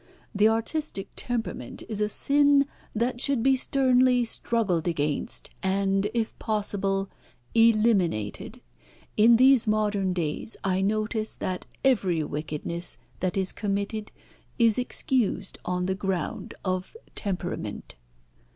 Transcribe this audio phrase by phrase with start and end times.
[0.33, 2.65] The artistic temperament is a sin
[2.95, 7.07] that should be sternly struggled against, and, if possible,
[7.53, 8.61] eliminated.
[9.15, 14.11] In these modern days I notice that every wickedness that is committed
[14.57, 17.95] is excused on the ground of temperament."